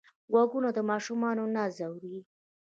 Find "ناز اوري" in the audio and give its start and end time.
1.55-2.17